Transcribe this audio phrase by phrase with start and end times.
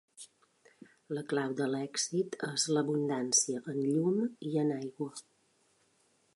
[1.17, 4.19] La clau de l'èxit és l'abundància en llum
[4.53, 5.11] i en aigua.